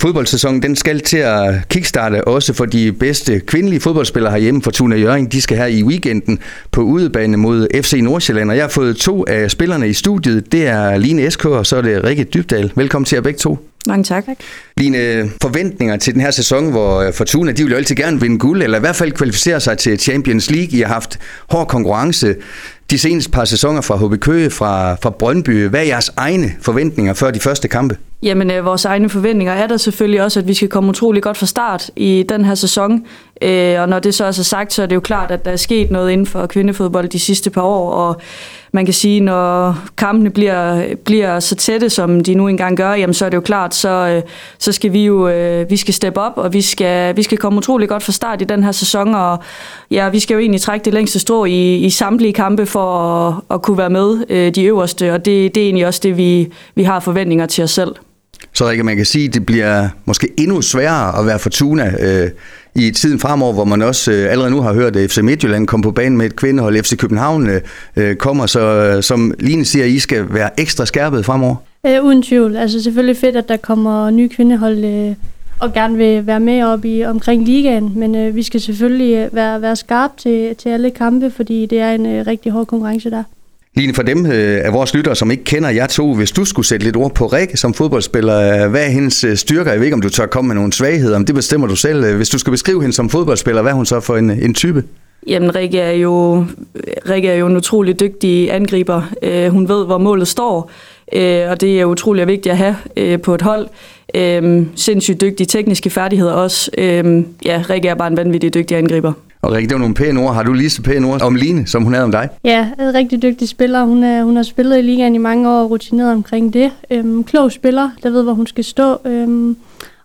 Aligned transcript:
Fodboldsæsonen 0.00 0.62
den 0.62 0.76
skal 0.76 1.00
til 1.00 1.16
at 1.16 1.68
kickstarte 1.68 2.28
også 2.28 2.52
for 2.52 2.64
de 2.64 2.92
bedste 2.92 3.40
kvindelige 3.40 3.80
fodboldspillere 3.80 4.32
herhjemme. 4.32 4.62
Fortuna 4.62 4.96
Jørgen, 4.96 5.26
de 5.26 5.40
skal 5.40 5.56
her 5.56 5.66
i 5.66 5.82
weekenden 5.82 6.38
på 6.72 6.80
udebane 6.80 7.36
mod 7.36 7.66
FC 7.82 8.00
Nordsjælland. 8.02 8.50
Og 8.50 8.56
jeg 8.56 8.64
har 8.64 8.68
fået 8.68 8.96
to 8.96 9.24
af 9.28 9.50
spillerne 9.50 9.88
i 9.88 9.92
studiet. 9.92 10.52
Det 10.52 10.66
er 10.66 10.96
Line 10.96 11.30
SK 11.30 11.44
og 11.44 11.66
så 11.66 11.76
er 11.76 11.82
det 11.82 12.04
Rikke 12.04 12.24
Dybdal. 12.24 12.72
Velkommen 12.76 13.04
til 13.04 13.16
jer 13.16 13.22
begge 13.22 13.38
to. 13.38 13.58
Mange 13.86 14.04
tak. 14.04 14.24
Line, 14.76 15.30
forventninger 15.42 15.96
til 15.96 16.14
den 16.14 16.20
her 16.20 16.30
sæson, 16.30 16.70
hvor 16.70 17.10
Fortuna 17.14 17.52
de 17.52 17.62
vil 17.62 17.70
jo 17.70 17.76
altid 17.76 17.96
gerne 17.96 18.20
vinde 18.20 18.38
guld, 18.38 18.62
eller 18.62 18.78
i 18.78 18.80
hvert 18.80 18.96
fald 18.96 19.12
kvalificere 19.12 19.60
sig 19.60 19.78
til 19.78 19.98
Champions 19.98 20.50
League. 20.50 20.78
I 20.78 20.80
har 20.80 20.88
haft 20.88 21.18
hård 21.50 21.68
konkurrence 21.68 22.34
de 22.90 22.98
seneste 22.98 23.30
par 23.30 23.44
sæsoner 23.44 23.80
fra 23.80 23.96
HB 23.96 24.20
Køge, 24.20 24.50
fra, 24.50 24.94
fra 24.94 25.10
Brøndby. 25.10 25.68
Hvad 25.68 25.80
er 25.80 25.84
jeres 25.84 26.10
egne 26.16 26.52
forventninger 26.62 27.14
før 27.14 27.30
de 27.30 27.40
første 27.40 27.68
kampe? 27.68 27.96
Jamen, 28.22 28.50
øh, 28.50 28.64
vores 28.64 28.84
egne 28.84 29.08
forventninger 29.08 29.52
er 29.52 29.66
der 29.66 29.76
selvfølgelig 29.76 30.22
også, 30.22 30.40
at 30.40 30.48
vi 30.48 30.54
skal 30.54 30.68
komme 30.68 30.90
utrolig 30.90 31.22
godt 31.22 31.36
fra 31.36 31.46
start 31.46 31.90
i 31.96 32.24
den 32.28 32.44
her 32.44 32.54
sæson. 32.54 33.06
Øh, 33.42 33.80
og 33.80 33.88
når 33.88 33.98
det 33.98 34.14
så 34.14 34.26
også 34.26 34.42
er 34.42 34.44
sagt, 34.44 34.72
så 34.72 34.82
er 34.82 34.86
det 34.86 34.94
jo 34.94 35.00
klart, 35.00 35.30
at 35.30 35.44
der 35.44 35.50
er 35.50 35.56
sket 35.56 35.90
noget 35.90 36.10
inden 36.10 36.26
for 36.26 36.46
kvindefodbold 36.46 37.08
de 37.08 37.18
sidste 37.18 37.50
par 37.50 37.62
år, 37.62 37.90
og 37.90 38.20
man 38.72 38.84
kan 38.84 38.94
sige, 38.94 39.20
når 39.20 39.78
kampene 39.96 40.30
bliver, 40.30 40.94
bliver 41.04 41.40
så 41.40 41.54
tætte, 41.54 41.90
som 41.90 42.20
de 42.20 42.34
nu 42.34 42.48
engang 42.48 42.76
gør, 42.76 42.92
jamen 42.92 43.14
så 43.14 43.24
er 43.24 43.28
det 43.28 43.36
jo 43.36 43.40
klart, 43.40 43.74
så, 43.74 43.88
øh, 43.88 44.22
så 44.58 44.72
skal 44.72 44.92
vi 44.92 45.04
jo 45.04 45.28
øh, 45.28 45.70
vi 45.70 45.76
skal 45.76 45.94
steppe 45.94 46.20
op, 46.20 46.32
og 46.36 46.52
vi 46.52 46.60
skal, 46.60 47.16
vi 47.16 47.22
skal 47.22 47.38
komme 47.38 47.58
utrolig 47.58 47.88
godt 47.88 48.02
fra 48.02 48.12
start 48.12 48.42
i 48.42 48.44
den 48.44 48.64
her 48.64 48.72
sæson, 48.72 49.14
og 49.14 49.38
ja, 49.90 50.08
vi 50.08 50.18
skal 50.20 50.34
jo 50.34 50.40
egentlig 50.40 50.60
trække 50.60 50.84
det 50.84 50.94
længste 50.94 51.18
strå 51.18 51.44
i, 51.44 51.76
i 51.76 51.90
samtlige 51.90 52.32
kampe 52.32 52.66
for 52.66 52.94
at, 52.98 53.34
at 53.50 53.62
kunne 53.62 53.78
være 53.78 53.90
med 53.90 54.24
øh, 54.28 54.54
de 54.54 54.64
øverste, 54.64 55.12
og 55.12 55.24
det, 55.24 55.54
det 55.54 55.60
er 55.60 55.64
egentlig 55.64 55.86
også 55.86 56.00
det, 56.02 56.16
vi, 56.16 56.52
vi 56.74 56.82
har 56.82 57.00
forventninger 57.00 57.46
til 57.46 57.64
os 57.64 57.70
selv. 57.70 57.94
Så 58.58 58.68
Rikke, 58.68 58.84
man 58.84 58.96
kan 58.96 59.06
sige, 59.06 59.28
at 59.28 59.34
det 59.34 59.46
bliver 59.46 59.88
måske 60.04 60.28
endnu 60.36 60.62
sværere 60.62 61.20
at 61.20 61.26
være 61.26 61.38
Fortuna 61.38 61.92
øh, 62.00 62.30
i 62.74 62.90
tiden 62.90 63.18
fremover, 63.18 63.52
hvor 63.52 63.64
man 63.64 63.82
også 63.82 64.12
øh, 64.12 64.30
allerede 64.32 64.50
nu 64.50 64.60
har 64.60 64.72
hørt, 64.72 64.96
at 64.96 65.10
FC 65.10 65.18
Midtjylland 65.18 65.66
kom 65.66 65.82
på 65.82 65.90
banen 65.90 66.18
med 66.18 66.26
et 66.26 66.36
kvindehold. 66.36 66.82
FC 66.82 66.96
København 66.96 67.48
øh, 67.50 67.60
øh, 67.96 68.16
kommer, 68.16 68.46
så 68.46 68.60
øh, 68.60 69.02
som 69.02 69.34
Line 69.38 69.64
siger, 69.64 69.84
I 69.84 69.98
skal 69.98 70.34
være 70.34 70.60
ekstra 70.60 70.86
skærpet 70.86 71.24
fremover. 71.24 71.56
Øh, 71.86 72.04
uden 72.04 72.22
tvivl. 72.22 72.56
Altså 72.56 72.82
selvfølgelig 72.82 73.16
fedt, 73.16 73.36
at 73.36 73.48
der 73.48 73.56
kommer 73.56 74.10
nye 74.10 74.28
kvindehold 74.28 74.84
øh, 74.84 75.14
og 75.60 75.72
gerne 75.72 75.96
vil 75.96 76.26
være 76.26 76.40
med 76.40 76.62
op 76.62 76.84
i 76.84 77.04
omkring 77.04 77.44
ligaen, 77.44 77.92
men 77.96 78.14
øh, 78.14 78.36
vi 78.36 78.42
skal 78.42 78.60
selvfølgelig 78.60 79.14
øh, 79.16 79.34
være, 79.34 79.62
være 79.62 79.76
skarpe 79.76 80.14
til, 80.16 80.56
til 80.56 80.68
alle 80.68 80.90
kampe, 80.90 81.30
fordi 81.30 81.66
det 81.66 81.80
er 81.80 81.90
en 81.90 82.06
øh, 82.06 82.26
rigtig 82.26 82.52
hård 82.52 82.66
konkurrence 82.66 83.10
der. 83.10 83.22
Line, 83.78 83.94
for 83.94 84.02
dem 84.02 84.26
øh, 84.26 84.60
af 84.64 84.72
vores 84.72 84.94
lyttere, 84.94 85.16
som 85.16 85.30
ikke 85.30 85.44
kender 85.44 85.70
jer 85.70 85.86
to, 85.86 86.14
hvis 86.14 86.30
du 86.30 86.44
skulle 86.44 86.66
sætte 86.66 86.84
lidt 86.84 86.96
ord 86.96 87.14
på 87.14 87.26
Rikke 87.26 87.56
som 87.56 87.74
fodboldspiller, 87.74 88.64
øh, 88.64 88.70
hvad 88.70 88.84
er 88.84 88.88
hendes 88.88 89.24
øh, 89.24 89.36
styrker? 89.36 89.70
Jeg 89.70 89.80
ved 89.80 89.86
ikke, 89.86 89.94
om 89.94 90.00
du 90.00 90.08
tør 90.08 90.26
komme 90.26 90.48
med 90.48 90.54
nogle 90.54 90.72
svagheder, 90.72 91.18
men 91.18 91.26
det 91.26 91.34
bestemmer 91.34 91.66
du 91.66 91.76
selv. 91.76 92.04
Øh, 92.04 92.16
hvis 92.16 92.28
du 92.28 92.38
skal 92.38 92.50
beskrive 92.50 92.80
hende 92.80 92.94
som 92.94 93.10
fodboldspiller, 93.10 93.62
hvad 93.62 93.72
er 93.72 93.76
hun 93.76 93.86
så 93.86 94.00
for 94.00 94.16
en, 94.16 94.30
en 94.30 94.54
type? 94.54 94.84
Jamen, 95.26 95.54
Rikke 95.54 95.78
er 95.78 95.92
jo, 95.92 96.44
Rikke 97.10 97.28
er 97.28 97.34
jo 97.34 97.46
en 97.46 97.56
utrolig 97.56 98.00
dygtig 98.00 98.52
angriber. 98.52 99.02
hun 99.48 99.68
ved, 99.68 99.86
hvor 99.86 99.98
målet 99.98 100.28
står, 100.28 100.70
og 101.50 101.60
det 101.60 101.80
er 101.80 101.84
utrolig 101.84 102.26
vigtigt 102.26 102.52
at 102.52 102.58
have 102.58 103.18
på 103.18 103.34
et 103.34 103.42
hold. 103.42 103.68
sindssygt 104.76 105.20
dygtige 105.20 105.46
tekniske 105.46 105.90
færdigheder 105.90 106.32
også. 106.32 106.70
ja, 107.44 107.62
Rikke 107.70 107.88
er 107.88 107.94
bare 107.94 108.08
en 108.08 108.16
vanvittig 108.16 108.54
dygtig 108.54 108.76
angriber. 108.76 109.12
Og 109.42 109.52
Rikke, 109.52 109.68
det 109.68 109.74
var 109.74 109.78
nogle 109.78 109.94
pæne 109.94 110.20
ord. 110.20 110.34
Har 110.34 110.42
du 110.42 110.52
lige 110.52 110.70
så 110.70 110.82
pæne 110.82 111.06
ord 111.06 111.22
om 111.22 111.34
Line, 111.34 111.66
som 111.66 111.82
hun 111.82 111.92
havde 111.92 112.04
om 112.04 112.10
dig? 112.10 112.28
Ja, 112.44 112.68
en 112.80 112.94
rigtig 112.94 113.22
dygtig 113.22 113.48
spiller. 113.48 113.84
Hun, 113.84 114.04
er, 114.04 114.22
hun 114.22 114.36
har 114.36 114.42
spillet 114.42 114.78
i 114.78 114.82
ligaen 114.82 115.14
i 115.14 115.18
mange 115.18 115.50
år 115.50 115.62
og 115.62 115.70
rutineret 115.70 116.12
omkring 116.12 116.52
det. 116.52 116.70
Øhm, 116.90 117.24
klog 117.24 117.52
spiller, 117.52 117.90
der 118.02 118.10
ved, 118.10 118.22
hvor 118.22 118.32
hun 118.32 118.46
skal 118.46 118.64
stå, 118.64 118.96
øhm, 119.04 119.56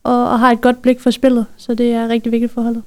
og, 0.03 0.29
og 0.29 0.39
har 0.39 0.51
et 0.51 0.61
godt 0.61 0.81
blik 0.81 0.99
for 0.99 1.11
spillet, 1.11 1.45
så 1.57 1.73
det 1.73 1.91
er 1.91 2.07
rigtig 2.07 2.31
vigtigt 2.31 2.53
for 2.53 2.61
holdet. 2.61 2.83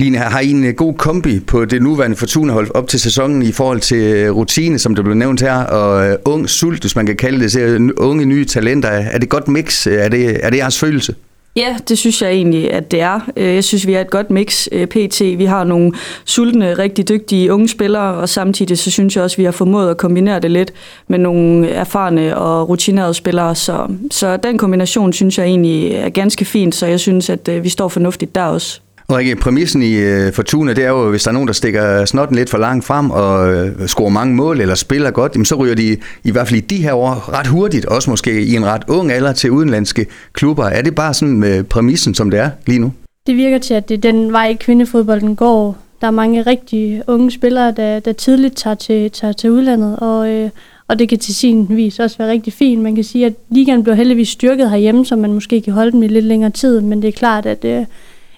Line, 0.00 0.18
har 0.18 0.40
I 0.40 0.50
en 0.50 0.64
øh, 0.64 0.74
god 0.74 0.94
kombi 0.94 1.40
på 1.40 1.64
det 1.64 1.82
nuværende 1.82 2.16
Fortuna-hold 2.16 2.70
op 2.74 2.88
til 2.88 3.00
sæsonen 3.00 3.42
i 3.42 3.52
forhold 3.52 3.80
til 3.80 3.98
øh, 3.98 4.36
rutine, 4.36 4.78
som 4.78 4.94
det 4.94 5.04
blev 5.04 5.16
nævnt 5.16 5.40
her, 5.40 5.58
og 5.64 6.08
øh, 6.08 6.16
ung 6.24 6.50
sult, 6.50 6.80
hvis 6.80 6.96
man 6.96 7.06
kan 7.06 7.16
kalde 7.16 7.40
det, 7.40 7.52
så 7.52 7.90
unge 7.96 8.24
nye 8.24 8.44
talenter. 8.44 8.88
Er 8.88 9.12
det 9.12 9.22
et 9.22 9.28
godt 9.28 9.48
mix? 9.48 9.86
Er 9.86 10.08
det, 10.08 10.40
er 10.42 10.50
det 10.50 10.58
jeres 10.58 10.78
følelse? 10.78 11.14
Ja, 11.56 11.76
det 11.88 11.98
synes 11.98 12.22
jeg 12.22 12.30
egentlig, 12.30 12.72
at 12.72 12.90
det 12.90 13.00
er. 13.00 13.20
Jeg 13.36 13.64
synes, 13.64 13.86
vi 13.86 13.92
er 13.92 14.00
et 14.00 14.10
godt 14.10 14.30
mix 14.30 14.68
pt. 14.90 15.20
Vi 15.20 15.44
har 15.44 15.64
nogle 15.64 15.92
sultne, 16.24 16.74
rigtig 16.74 17.08
dygtige 17.08 17.52
unge 17.52 17.68
spillere, 17.68 18.14
og 18.14 18.28
samtidig 18.28 18.78
så 18.78 18.90
synes 18.90 19.16
jeg 19.16 19.24
også, 19.24 19.34
at 19.34 19.38
vi 19.38 19.44
har 19.44 19.52
formået 19.52 19.90
at 19.90 19.96
kombinere 19.96 20.40
det 20.40 20.50
lidt 20.50 20.72
med 21.08 21.18
nogle 21.18 21.68
erfarne 21.68 22.36
og 22.36 22.68
rutinerede 22.68 23.14
spillere. 23.14 23.54
Så, 23.54 23.86
så 24.10 24.36
den 24.36 24.58
kombination 24.58 25.12
synes 25.12 25.38
jeg 25.38 25.46
egentlig 25.46 25.92
er 25.92 26.08
ganske 26.08 26.44
fint, 26.44 26.74
så 26.74 26.86
jeg 26.86 27.00
synes, 27.00 27.30
at 27.30 27.50
vi 27.62 27.68
står 27.68 27.88
fornuftigt 27.88 28.34
der 28.34 28.44
også. 28.44 28.80
Rikke, 29.10 29.36
præmissen 29.36 29.82
i 29.82 29.94
øh, 29.94 30.32
Fortuna, 30.32 30.72
det 30.72 30.84
er 30.84 30.88
jo, 30.88 31.10
hvis 31.10 31.22
der 31.22 31.28
er 31.28 31.32
nogen, 31.32 31.46
der 31.46 31.52
stikker 31.52 32.04
snotten 32.04 32.36
lidt 32.36 32.50
for 32.50 32.58
langt 32.58 32.84
frem 32.84 33.10
og 33.10 33.54
øh, 33.54 33.86
scorer 33.86 34.10
mange 34.10 34.34
mål 34.34 34.60
eller 34.60 34.74
spiller 34.74 35.10
godt, 35.10 35.32
jamen, 35.34 35.44
så 35.44 35.54
ryger 35.54 35.74
de 35.74 35.96
i 36.24 36.30
hvert 36.30 36.48
fald 36.48 36.58
i 36.58 36.64
de 36.64 36.76
her 36.76 36.94
år 36.94 37.38
ret 37.38 37.46
hurtigt, 37.46 37.86
også 37.86 38.10
måske 38.10 38.42
i 38.42 38.56
en 38.56 38.66
ret 38.66 38.82
ung 38.88 39.12
alder 39.12 39.32
til 39.32 39.50
udenlandske 39.50 40.06
klubber. 40.32 40.64
Er 40.64 40.82
det 40.82 40.94
bare 40.94 41.14
sådan 41.14 41.40
med 41.40 41.64
præmissen, 41.64 42.14
som 42.14 42.30
det 42.30 42.40
er 42.40 42.50
lige 42.66 42.78
nu? 42.78 42.92
Det 43.26 43.36
virker 43.36 43.58
til, 43.58 43.74
at 43.74 43.88
det 43.88 43.94
er 43.94 44.12
den 44.12 44.32
vej, 44.32 44.56
kvindefodbolden 44.60 45.36
går. 45.36 45.78
Der 46.00 46.06
er 46.06 46.10
mange 46.10 46.42
rigtig 46.42 47.02
unge 47.06 47.30
spillere, 47.30 47.74
der, 47.76 48.00
der 48.00 48.12
tidligt 48.12 48.56
tager 48.56 48.74
til, 48.74 49.10
tager 49.10 49.32
til 49.32 49.50
udlandet, 49.50 49.96
og, 49.98 50.28
øh, 50.28 50.50
og 50.88 50.98
det 50.98 51.08
kan 51.08 51.18
til 51.18 51.34
sin 51.34 51.66
vis 51.70 51.98
også 51.98 52.18
være 52.18 52.30
rigtig 52.30 52.52
fint. 52.52 52.82
Man 52.82 52.94
kan 52.94 53.04
sige, 53.04 53.26
at 53.26 53.32
ligaen 53.50 53.82
bliver 53.82 53.96
heldigvis 53.96 54.28
styrket 54.28 54.70
herhjemme, 54.70 55.06
så 55.06 55.16
man 55.16 55.32
måske 55.32 55.60
kan 55.60 55.72
holde 55.72 55.92
dem 55.92 56.02
i 56.02 56.08
lidt 56.08 56.24
længere 56.24 56.50
tid, 56.50 56.80
men 56.80 57.02
det 57.02 57.08
er 57.08 57.12
klart, 57.12 57.46
at 57.46 57.64
øh, 57.64 57.84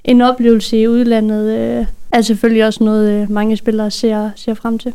en 0.08 0.20
oplevelse 0.20 0.76
i 0.76 0.88
udlandet 0.88 1.58
øh, 1.58 1.86
er 2.12 2.22
selvfølgelig 2.22 2.66
også 2.66 2.84
noget, 2.84 3.22
øh, 3.22 3.30
mange 3.30 3.56
spillere 3.56 3.91
ser, 3.91 4.30
ser 4.36 4.54
frem 4.54 4.78
til. 4.78 4.92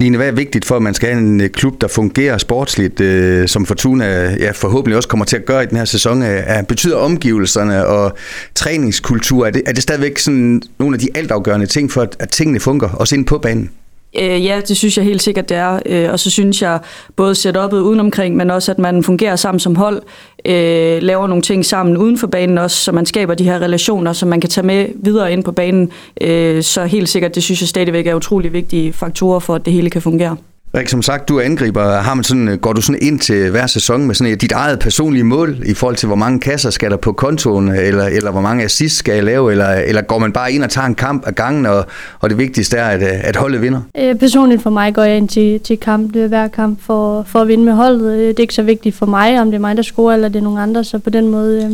Line, 0.00 0.16
hvad 0.16 0.28
er 0.28 0.32
vigtigt 0.32 0.64
for, 0.64 0.76
at 0.76 0.82
man 0.82 0.94
skal 0.94 1.08
have 1.08 1.18
en 1.18 1.40
øh, 1.40 1.48
klub, 1.48 1.80
der 1.80 1.88
fungerer 1.88 2.38
sportsligt, 2.38 3.00
øh, 3.00 3.48
som 3.48 3.66
Fortuna 3.66 4.36
ja, 4.40 4.50
forhåbentlig 4.50 4.96
også 4.96 5.08
kommer 5.08 5.24
til 5.24 5.36
at 5.36 5.44
gøre 5.44 5.62
i 5.62 5.66
den 5.66 5.76
her 5.76 5.84
sæson? 5.84 6.22
Øh, 6.22 6.42
er, 6.46 6.62
betyder 6.62 6.96
omgivelserne 6.96 7.86
og 7.86 8.12
træningskultur, 8.54 9.46
er 9.46 9.50
det, 9.50 9.62
er 9.66 9.72
det 9.72 9.82
stadigvæk 9.82 10.18
sådan 10.18 10.62
nogle 10.78 10.94
af 10.94 11.00
de 11.00 11.08
altafgørende 11.14 11.66
ting 11.66 11.92
for, 11.92 12.02
at, 12.02 12.16
at 12.18 12.28
tingene 12.28 12.60
fungerer, 12.60 12.90
også 12.90 13.14
inde 13.14 13.24
på 13.24 13.38
banen? 13.38 13.70
Øh, 14.20 14.44
ja, 14.44 14.60
det 14.68 14.76
synes 14.76 14.96
jeg 14.96 15.04
helt 15.04 15.22
sikkert, 15.22 15.48
det 15.48 15.56
er. 15.56 15.78
Øh, 15.86 16.12
og 16.12 16.20
så 16.20 16.30
synes 16.30 16.62
jeg 16.62 16.78
både 17.16 17.32
setup'et 17.32 17.74
udenomkring, 17.76 18.36
men 18.36 18.50
også, 18.50 18.72
at 18.72 18.78
man 18.78 19.02
fungerer 19.02 19.36
sammen 19.36 19.60
som 19.60 19.76
hold, 19.76 20.02
øh, 20.44 21.02
laver 21.02 21.26
nogle 21.26 21.42
ting 21.42 21.64
sammen 21.64 21.96
uden 21.96 22.18
for 22.18 22.26
banen 22.26 22.58
også, 22.58 22.76
så 22.76 22.92
man 22.92 23.06
skaber 23.06 23.34
de 23.34 23.44
her 23.44 23.58
relationer, 23.58 24.12
som 24.12 24.28
man 24.28 24.40
kan 24.40 24.50
tage 24.50 24.66
med 24.66 24.86
videre 24.94 25.32
ind 25.32 25.44
på 25.44 25.52
banen. 25.52 25.90
Øh, 26.20 26.62
så 26.62 26.84
helt 26.84 27.08
sikkert, 27.08 27.34
det 27.34 27.42
synes 27.42 27.60
jeg 27.60 27.68
stadigvæk 27.68 28.06
er 28.06 28.14
utrolig 28.14 28.52
vigtige 28.52 28.92
faktorer 28.92 29.40
for, 29.40 29.54
at 29.54 29.64
det 29.64 29.72
hele 29.72 29.90
kan 29.90 30.02
fungere. 30.02 30.36
Rik, 30.76 30.88
som 30.88 31.02
sagt, 31.02 31.28
du 31.28 31.40
angriber. 31.40 31.90
Har 31.90 32.14
man 32.14 32.24
sådan, 32.24 32.58
går 32.58 32.72
du 32.72 32.80
sådan 32.80 33.02
ind 33.02 33.20
til 33.20 33.50
hver 33.50 33.66
sæson 33.66 34.06
med 34.06 34.14
sådan 34.14 34.32
et, 34.32 34.40
dit 34.40 34.52
eget 34.52 34.78
personlige 34.78 35.24
mål 35.24 35.56
i 35.66 35.74
forhold 35.74 35.96
til, 35.96 36.06
hvor 36.06 36.16
mange 36.16 36.40
kasser 36.40 36.70
skal 36.70 36.90
der 36.90 36.96
på 36.96 37.12
kontoen, 37.12 37.68
eller, 37.68 38.04
eller 38.04 38.30
hvor 38.30 38.40
mange 38.40 38.64
assist 38.64 38.96
skal 38.96 39.14
jeg 39.14 39.24
lave, 39.24 39.50
eller, 39.50 39.68
eller 39.68 40.02
går 40.02 40.18
man 40.18 40.32
bare 40.32 40.52
ind 40.52 40.64
og 40.64 40.70
tager 40.70 40.86
en 40.86 40.94
kamp 40.94 41.26
af 41.26 41.34
gangen, 41.34 41.66
og, 41.66 41.86
og 42.20 42.30
det 42.30 42.38
vigtigste 42.38 42.76
er, 42.76 42.88
at, 42.88 43.02
at 43.02 43.36
holdet 43.36 43.62
vinder? 43.62 43.80
Øh, 43.98 44.14
personligt 44.14 44.62
for 44.62 44.70
mig 44.70 44.94
går 44.94 45.02
jeg 45.02 45.16
ind 45.16 45.28
til, 45.28 45.60
til 45.60 45.78
kamp, 45.78 46.16
hver 46.16 46.48
kamp 46.48 46.78
for, 46.82 47.22
for 47.22 47.40
at 47.40 47.48
vinde 47.48 47.64
med 47.64 47.72
holdet. 47.72 48.12
Øh, 48.12 48.28
det 48.28 48.38
er 48.38 48.40
ikke 48.40 48.54
så 48.54 48.62
vigtigt 48.62 48.96
for 48.96 49.06
mig, 49.06 49.40
om 49.40 49.46
det 49.46 49.54
er 49.54 49.60
mig, 49.60 49.76
der 49.76 49.82
scorer, 49.82 50.14
eller 50.14 50.28
det 50.28 50.36
er 50.36 50.42
nogen 50.42 50.58
andre, 50.58 50.84
så 50.84 50.98
på 50.98 51.10
den 51.10 51.28
måde... 51.28 51.64
Øh, 51.64 51.72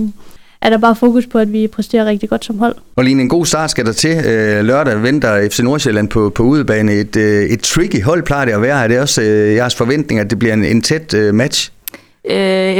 er 0.62 0.71
der 0.71 0.78
bare 0.78 0.97
fokus 0.97 1.26
på, 1.26 1.38
at 1.38 1.53
vi 1.53 1.66
præsterer 1.66 2.04
rigtig 2.04 2.28
godt 2.28 2.44
som 2.44 2.59
hold. 2.59 2.75
Og 2.97 3.04
lige 3.04 3.21
en 3.21 3.28
god 3.28 3.47
start 3.47 3.71
skal 3.71 3.87
der 3.87 3.93
til. 3.93 4.25
Øh, 4.26 4.65
lørdag 4.65 5.03
venter 5.03 5.48
FC 5.48 5.60
Nordsjælland 5.60 6.09
på, 6.09 6.31
på 6.34 6.43
udebane. 6.43 6.93
Et, 6.93 7.16
øh, 7.16 7.44
et 7.44 7.60
tricky 7.60 8.03
hold 8.03 8.22
plejer 8.22 8.44
det 8.44 8.53
at 8.53 8.62
være. 8.62 8.84
Er 8.84 8.88
det 8.88 9.00
også 9.00 9.22
øh, 9.22 9.54
jeres 9.54 9.75
forventning, 9.75 10.20
at 10.20 10.31
det 10.31 10.38
bliver 10.38 10.54
en, 10.54 10.65
en 10.65 10.82
tæt 10.82 11.15
match? 11.34 11.70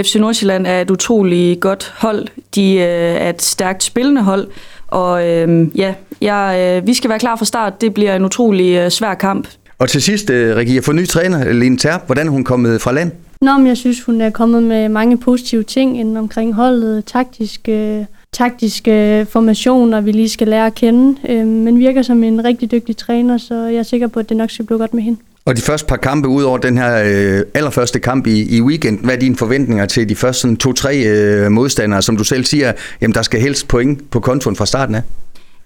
FC 0.03 0.15
Nordsjælland 0.15 0.67
er 0.67 0.81
et 0.81 0.91
utrolig 0.91 1.61
godt 1.61 1.95
hold. 1.97 2.27
De 2.55 2.81
er 2.81 3.31
et 3.31 3.43
stærkt 3.43 3.83
spillende 3.83 4.23
hold. 4.23 4.49
Og 4.87 5.29
øh, 5.29 5.79
ja, 5.79 5.95
jeg, 6.21 6.77
øh, 6.81 6.87
vi 6.87 6.95
skal 6.95 7.11
være 7.11 7.19
klar 7.19 7.37
fra 7.37 7.45
start. 7.45 7.81
Det 7.81 7.95
bliver 7.95 8.17
en 8.17 8.25
utrolig 8.25 8.77
øh, 8.77 8.91
svær 8.91 9.15
kamp. 9.15 9.49
Og 9.79 9.89
til 9.89 10.03
sidst, 10.03 10.31
øh, 10.31 10.57
Rikke, 10.57 10.75
jeg 10.75 10.85
får 10.85 10.93
ny 10.93 11.07
træner, 11.07 11.53
Lene 11.53 11.77
Terp. 11.77 12.07
Hvordan 12.07 12.27
er 12.27 12.31
hun 12.31 12.45
kommet 12.45 12.83
fra 12.83 12.93
land? 12.93 13.13
Nå, 13.43 13.59
men 13.59 13.67
jeg 13.67 13.77
synes, 13.77 14.03
hun 14.03 14.21
er 14.21 14.31
kommet 14.31 14.63
med 14.63 14.89
mange 14.89 15.19
positive 15.19 15.63
ting 15.63 16.01
inden 16.01 16.17
omkring 16.17 16.55
holdet, 16.55 17.05
taktiske, 17.05 18.07
taktiske 18.33 19.27
formationer, 19.31 20.01
vi 20.01 20.13
lige 20.13 20.29
skal 20.29 20.49
lære 20.49 20.67
at 20.67 20.75
kende, 20.75 21.19
øh, 21.29 21.47
men 21.47 21.79
virker 21.79 22.03
som 22.03 22.25
en 22.25 22.45
rigtig 22.45 22.71
dygtig 22.71 22.97
træner, 22.97 23.39
så 23.39 23.55
jeg 23.55 23.79
er 23.79 23.83
sikker 23.83 24.07
på, 24.07 24.21
at 24.21 24.29
det 24.29 24.37
nok 24.37 24.51
skal 24.51 24.67
blive 24.67 24.79
godt 24.79 24.95
med 24.95 25.03
hende. 25.03 25.21
Og 25.45 25.57
de 25.57 25.63
første 25.63 25.87
par 25.87 25.97
kampe, 25.97 26.29
ud 26.29 26.43
over 26.43 26.59
den 26.59 26.79
her 26.79 27.03
øh, 27.05 27.43
allerførste 27.55 28.01
kamp 28.01 28.27
i, 28.27 28.57
i 28.57 28.63
weekenden, 28.63 29.05
hvad 29.05 29.15
er 29.15 29.19
dine 29.19 29.37
forventninger 29.37 29.87
til 29.87 30.09
de 30.09 30.17
første 30.17 30.57
to-tre 30.57 30.97
øh, 30.97 31.51
modstandere, 31.51 32.03
som 32.03 32.17
du 32.17 32.25
selv 32.25 32.45
siger, 32.45 32.73
jamen 33.01 33.15
der 33.15 33.23
skal 33.23 33.41
helst 33.41 33.69
point 33.69 34.11
på 34.11 34.21
kontoen 34.21 34.57
fra 34.57 34.67
starten 34.67 34.95
af? 34.95 35.03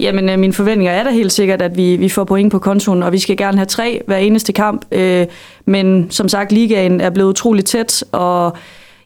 Jamen, 0.01 0.29
øh, 0.29 0.39
mine 0.39 0.53
forventninger 0.53 0.93
er 0.93 1.05
da 1.05 1.11
helt 1.11 1.33
sikkert, 1.33 1.63
at 1.63 1.77
vi, 1.77 1.97
vi 1.97 2.09
får 2.09 2.25
point 2.25 2.53
på 2.53 2.59
kontoen, 2.59 3.03
og 3.03 3.13
vi 3.13 3.19
skal 3.19 3.37
gerne 3.37 3.57
have 3.57 3.67
tre 3.67 4.03
hver 4.07 4.17
eneste 4.17 4.53
kamp. 4.53 4.85
Øh, 4.93 5.27
men 5.67 6.11
som 6.11 6.29
sagt, 6.29 6.53
ligaen 6.53 7.01
er 7.01 7.11
blevet 7.11 7.31
utrolig 7.31 7.65
tæt, 7.65 8.05
og 8.13 8.57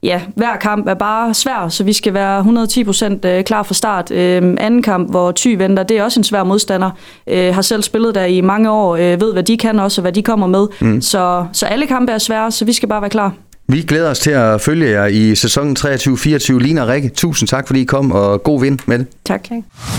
ja, 0.03 0.21
hver 0.37 0.57
kamp 0.57 0.89
er 0.89 0.95
bare 0.95 1.35
svær, 1.35 1.69
så 1.69 1.85
vi 1.85 1.93
skal 1.93 2.15
være 2.15 2.39
110 2.39 2.85
procent 2.85 3.25
øh, 3.25 3.45
klar 3.45 3.63
fra 3.63 3.75
start. 3.75 4.11
Øh, 4.11 4.57
anden 4.59 4.83
kamp, 4.83 5.11
hvor 5.11 5.33
Ty 5.33 5.49
venter, 5.49 5.83
det 5.83 5.99
er 5.99 6.03
også 6.03 6.21
en 6.21 6.25
svær 6.25 6.45
modstander. 6.45 6.91
Øh, 7.27 7.55
har 7.55 7.63
selv 7.63 7.83
spillet 7.83 8.15
der 8.15 8.25
i 8.25 8.41
mange 8.41 8.71
år, 8.71 8.97
øh, 8.97 9.21
ved 9.21 9.33
hvad 9.33 9.43
de 9.43 9.57
kan 9.57 9.79
også, 9.79 10.01
og 10.01 10.03
hvad 10.03 10.13
de 10.13 10.23
kommer 10.23 10.47
med. 10.47 10.67
Mm. 10.81 11.01
Så, 11.01 11.47
så 11.53 11.67
alle 11.67 11.87
kampe 11.87 12.13
er 12.13 12.19
svære, 12.19 12.51
så 12.51 12.65
vi 12.65 12.73
skal 12.73 12.89
bare 12.89 13.01
være 13.01 13.11
klar. 13.11 13.33
Vi 13.71 13.83
glæder 13.83 14.11
os 14.11 14.19
til 14.19 14.31
at 14.31 14.61
følge 14.61 14.91
jer 14.91 15.07
i 15.07 15.35
sæsonen 15.35 15.77
23-24. 15.79 16.59
Lina 16.59 16.83
og 16.83 16.89
Rikke, 16.89 17.09
tusind 17.09 17.49
tak, 17.49 17.67
fordi 17.67 17.81
I 17.81 17.85
kom, 17.85 18.13
og 18.13 18.43
god 18.43 18.61
vind 18.61 18.79
med 18.87 18.99
det. 18.99 19.07
Tak. 19.27 19.49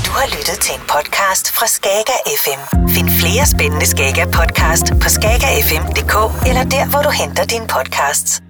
Du 0.06 0.12
har 0.12 0.27
lyttet 0.38 0.60
til 0.62 0.74
en 0.75 0.81
podcast 0.88 1.51
fra 1.51 1.68
Skager 1.68 2.19
FM. 2.44 2.77
Find 2.89 3.10
flere 3.10 3.45
spændende 3.45 3.86
Skager 3.86 4.25
podcast 4.25 4.86
på 5.01 5.10
skagerfm.dk 5.10 6.48
eller 6.50 6.63
der, 6.63 6.89
hvor 6.89 7.01
du 7.01 7.10
henter 7.10 7.45
dine 7.45 7.68
podcasts. 7.68 8.42